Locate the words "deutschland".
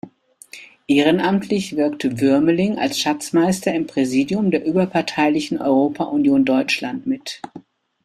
6.43-7.05